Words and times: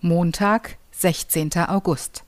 Montag, 0.00 0.76
16. 0.92 1.50
August. 1.66 2.22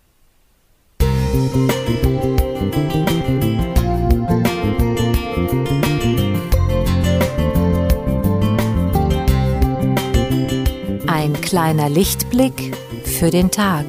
Ein 11.06 11.40
kleiner 11.40 11.88
Lichtblick 11.88 12.76
für 13.04 13.30
den 13.30 13.52
Tag. 13.52 13.86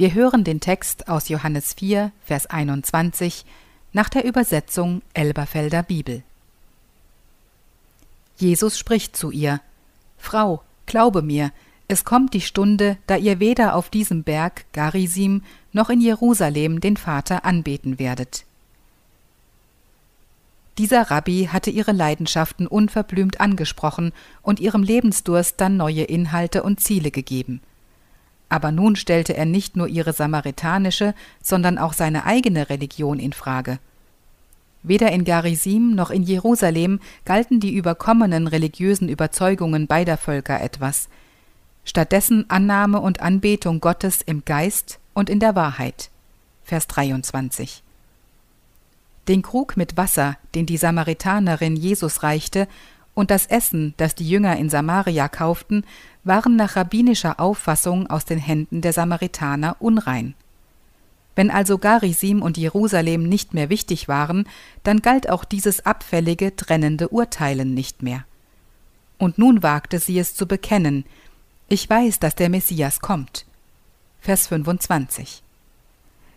Wir 0.00 0.14
hören 0.14 0.44
den 0.44 0.60
Text 0.60 1.08
aus 1.08 1.28
Johannes 1.28 1.74
4, 1.74 2.12
Vers 2.24 2.46
21 2.46 3.44
nach 3.92 4.08
der 4.08 4.24
Übersetzung 4.24 5.02
Elberfelder 5.12 5.82
Bibel. 5.82 6.22
Jesus 8.36 8.78
spricht 8.78 9.16
zu 9.16 9.32
ihr: 9.32 9.60
Frau, 10.16 10.62
glaube 10.86 11.20
mir, 11.20 11.50
es 11.88 12.04
kommt 12.04 12.32
die 12.32 12.42
Stunde, 12.42 12.96
da 13.08 13.16
ihr 13.16 13.40
weder 13.40 13.74
auf 13.74 13.90
diesem 13.90 14.22
Berg 14.22 14.66
Garisim 14.72 15.42
noch 15.72 15.90
in 15.90 16.00
Jerusalem 16.00 16.80
den 16.80 16.96
Vater 16.96 17.44
anbeten 17.44 17.98
werdet. 17.98 18.44
Dieser 20.78 21.10
Rabbi 21.10 21.48
hatte 21.52 21.70
ihre 21.70 21.90
Leidenschaften 21.90 22.68
unverblümt 22.68 23.40
angesprochen 23.40 24.12
und 24.42 24.60
ihrem 24.60 24.84
Lebensdurst 24.84 25.60
dann 25.60 25.76
neue 25.76 26.04
Inhalte 26.04 26.62
und 26.62 26.78
Ziele 26.78 27.10
gegeben. 27.10 27.60
Aber 28.48 28.72
nun 28.72 28.96
stellte 28.96 29.36
er 29.36 29.44
nicht 29.44 29.76
nur 29.76 29.88
ihre 29.88 30.12
samaritanische, 30.12 31.14
sondern 31.42 31.78
auch 31.78 31.92
seine 31.92 32.24
eigene 32.24 32.70
Religion 32.70 33.18
in 33.18 33.32
Frage. 33.32 33.78
Weder 34.82 35.12
in 35.12 35.24
Garisim 35.24 35.94
noch 35.94 36.10
in 36.10 36.22
Jerusalem 36.22 37.00
galten 37.24 37.60
die 37.60 37.74
überkommenen 37.74 38.46
religiösen 38.46 39.08
Überzeugungen 39.08 39.86
beider 39.86 40.16
Völker 40.16 40.60
etwas, 40.60 41.08
stattdessen 41.84 42.48
Annahme 42.48 43.00
und 43.00 43.20
Anbetung 43.20 43.80
Gottes 43.80 44.22
im 44.22 44.44
Geist 44.44 44.98
und 45.14 45.28
in 45.28 45.40
der 45.40 45.54
Wahrheit. 45.54 46.10
Vers 46.64 46.86
23. 46.86 47.82
Den 49.26 49.42
Krug 49.42 49.76
mit 49.76 49.96
Wasser, 49.96 50.36
den 50.54 50.64
die 50.64 50.76
Samaritanerin 50.76 51.76
Jesus 51.76 52.22
reichte, 52.22 52.68
und 53.14 53.32
das 53.32 53.46
Essen, 53.46 53.94
das 53.96 54.14
die 54.14 54.28
Jünger 54.28 54.56
in 54.56 54.70
Samaria 54.70 55.28
kauften, 55.28 55.84
waren 56.28 56.54
nach 56.54 56.76
rabbinischer 56.76 57.40
Auffassung 57.40 58.06
aus 58.06 58.24
den 58.24 58.38
Händen 58.38 58.80
der 58.80 58.92
Samaritaner 58.92 59.76
unrein. 59.80 60.34
Wenn 61.34 61.50
also 61.50 61.78
Garisim 61.78 62.42
und 62.42 62.56
Jerusalem 62.56 63.22
nicht 63.28 63.54
mehr 63.54 63.70
wichtig 63.70 64.08
waren, 64.08 64.48
dann 64.82 65.02
galt 65.02 65.30
auch 65.30 65.44
dieses 65.44 65.86
abfällige, 65.86 66.54
trennende 66.54 67.08
Urteilen 67.08 67.74
nicht 67.74 68.02
mehr. 68.02 68.24
Und 69.18 69.38
nun 69.38 69.62
wagte 69.62 69.98
sie 69.98 70.18
es 70.18 70.34
zu 70.34 70.46
bekennen, 70.46 71.04
ich 71.68 71.88
weiß, 71.88 72.18
dass 72.18 72.34
der 72.34 72.48
Messias 72.48 73.00
kommt. 73.00 73.46
Vers 74.20 74.46
25. 74.48 75.42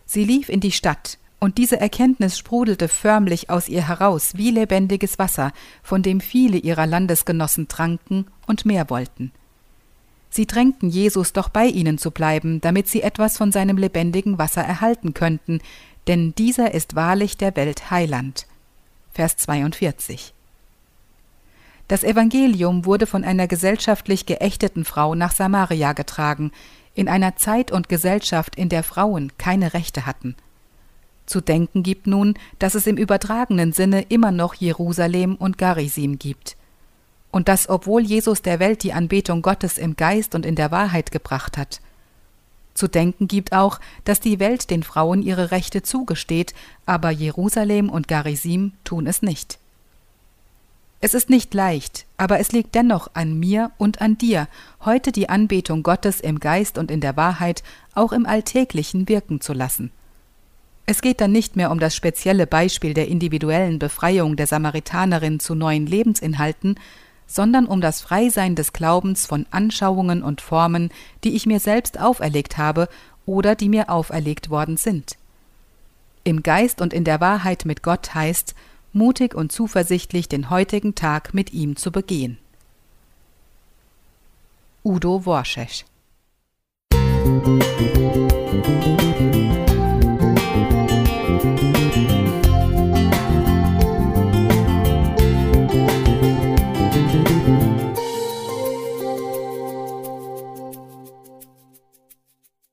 Sie 0.06 0.24
lief 0.24 0.48
in 0.48 0.60
die 0.60 0.72
Stadt, 0.72 1.18
und 1.40 1.58
diese 1.58 1.80
Erkenntnis 1.80 2.38
sprudelte 2.38 2.86
förmlich 2.86 3.50
aus 3.50 3.68
ihr 3.68 3.88
heraus 3.88 4.36
wie 4.36 4.52
lebendiges 4.52 5.18
Wasser, 5.18 5.52
von 5.82 6.02
dem 6.02 6.20
viele 6.20 6.58
ihrer 6.58 6.86
Landesgenossen 6.86 7.66
tranken 7.66 8.26
und 8.46 8.64
mehr 8.64 8.88
wollten. 8.90 9.32
Sie 10.34 10.46
drängten 10.46 10.88
Jesus 10.88 11.34
doch 11.34 11.50
bei 11.50 11.66
ihnen 11.66 11.98
zu 11.98 12.10
bleiben, 12.10 12.62
damit 12.62 12.88
sie 12.88 13.02
etwas 13.02 13.36
von 13.36 13.52
seinem 13.52 13.76
lebendigen 13.76 14.38
Wasser 14.38 14.62
erhalten 14.62 15.12
könnten, 15.12 15.60
denn 16.06 16.34
dieser 16.34 16.72
ist 16.72 16.96
wahrlich 16.96 17.36
der 17.36 17.54
Welt 17.54 17.90
Heiland. 17.90 18.46
Vers 19.12 19.36
42. 19.36 20.32
Das 21.86 22.02
Evangelium 22.02 22.86
wurde 22.86 23.06
von 23.06 23.24
einer 23.24 23.46
gesellschaftlich 23.46 24.24
geächteten 24.24 24.86
Frau 24.86 25.14
nach 25.14 25.32
Samaria 25.32 25.92
getragen, 25.92 26.50
in 26.94 27.10
einer 27.10 27.36
Zeit 27.36 27.70
und 27.70 27.90
Gesellschaft, 27.90 28.56
in 28.56 28.70
der 28.70 28.84
Frauen 28.84 29.32
keine 29.36 29.74
Rechte 29.74 30.06
hatten. 30.06 30.34
Zu 31.26 31.42
denken 31.42 31.82
gibt 31.82 32.06
nun, 32.06 32.38
dass 32.58 32.74
es 32.74 32.86
im 32.86 32.96
übertragenen 32.96 33.72
Sinne 33.74 34.00
immer 34.08 34.32
noch 34.32 34.54
Jerusalem 34.54 35.36
und 35.36 35.58
Garisim 35.58 36.18
gibt. 36.18 36.56
Und 37.32 37.48
dass, 37.48 37.68
obwohl 37.68 38.02
Jesus 38.02 38.42
der 38.42 38.60
Welt 38.60 38.84
die 38.84 38.92
Anbetung 38.92 39.42
Gottes 39.42 39.76
im 39.76 39.96
Geist 39.96 40.36
und 40.36 40.46
in 40.46 40.54
der 40.54 40.70
Wahrheit 40.70 41.10
gebracht 41.10 41.58
hat. 41.58 41.80
Zu 42.74 42.86
denken 42.86 43.26
gibt 43.26 43.52
auch, 43.52 43.80
dass 44.04 44.20
die 44.20 44.38
Welt 44.38 44.70
den 44.70 44.84
Frauen 44.84 45.22
ihre 45.22 45.50
Rechte 45.50 45.82
zugesteht, 45.82 46.54
aber 46.86 47.10
Jerusalem 47.10 47.90
und 47.90 48.06
Garisim 48.06 48.72
tun 48.84 49.08
es 49.08 49.22
nicht. 49.22 49.58
Es 51.04 51.14
ist 51.14 51.30
nicht 51.30 51.52
leicht, 51.52 52.06
aber 52.16 52.38
es 52.38 52.52
liegt 52.52 52.76
dennoch 52.76 53.10
an 53.14 53.36
mir 53.36 53.72
und 53.76 54.00
an 54.00 54.16
dir, 54.18 54.46
heute 54.84 55.10
die 55.10 55.28
Anbetung 55.28 55.82
Gottes 55.82 56.20
im 56.20 56.38
Geist 56.38 56.78
und 56.78 56.92
in 56.92 57.00
der 57.00 57.16
Wahrheit 57.16 57.64
auch 57.92 58.12
im 58.12 58.24
Alltäglichen 58.24 59.08
wirken 59.08 59.40
zu 59.40 59.52
lassen. 59.52 59.90
Es 60.86 61.02
geht 61.02 61.20
dann 61.20 61.32
nicht 61.32 61.56
mehr 61.56 61.72
um 61.72 61.80
das 61.80 61.96
spezielle 61.96 62.46
Beispiel 62.46 62.94
der 62.94 63.08
individuellen 63.08 63.80
Befreiung 63.80 64.36
der 64.36 64.46
Samaritanerin 64.46 65.40
zu 65.40 65.56
neuen 65.56 65.86
Lebensinhalten, 65.86 66.78
sondern 67.32 67.66
um 67.66 67.80
das 67.80 68.02
Freisein 68.02 68.54
des 68.54 68.74
Glaubens 68.74 69.24
von 69.24 69.46
Anschauungen 69.50 70.22
und 70.22 70.42
Formen, 70.42 70.90
die 71.24 71.34
ich 71.34 71.46
mir 71.46 71.60
selbst 71.60 71.98
auferlegt 71.98 72.58
habe 72.58 72.88
oder 73.24 73.54
die 73.54 73.70
mir 73.70 73.88
auferlegt 73.88 74.50
worden 74.50 74.76
sind. 74.76 75.16
Im 76.24 76.42
Geist 76.42 76.82
und 76.82 76.92
in 76.92 77.04
der 77.04 77.20
Wahrheit 77.22 77.64
mit 77.64 77.82
Gott 77.82 78.14
heißt, 78.14 78.54
mutig 78.92 79.34
und 79.34 79.50
zuversichtlich 79.50 80.28
den 80.28 80.50
heutigen 80.50 80.94
Tag 80.94 81.32
mit 81.32 81.54
ihm 81.54 81.76
zu 81.76 81.90
begehen. 81.90 82.36
Udo 84.84 85.24
Worschesch 85.24 85.86
Musik 86.92 88.11